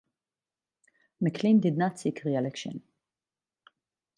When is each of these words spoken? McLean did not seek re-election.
McLean 1.19 1.59
did 1.59 1.77
not 1.77 1.99
seek 1.99 2.23
re-election. 2.23 2.81